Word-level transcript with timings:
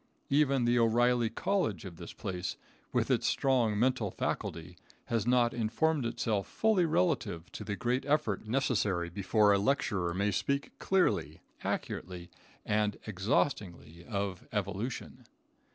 Even 0.31 0.65
the 0.65 0.79
O'Reilly 0.79 1.29
College 1.29 1.85
of 1.85 1.97
this 1.97 2.11
place, 2.11 2.57
with 2.91 3.11
its 3.11 3.27
strong 3.27 3.77
mental 3.77 4.09
faculty, 4.09 4.75
has 5.05 5.27
not 5.27 5.53
informed 5.53 6.07
itself 6.07 6.47
fully 6.47 6.85
relative 6.85 7.51
to 7.51 7.63
the 7.63 7.75
great 7.75 8.03
effort 8.07 8.47
necessary 8.47 9.11
before 9.11 9.53
a 9.53 9.59
lecturer 9.59 10.15
may 10.15 10.31
speak 10.31 10.71
clearly, 10.79 11.39
accurately 11.63 12.31
and 12.65 12.97
exhaustingly 13.05 14.03
of 14.05 14.47
evolution. 14.51 15.27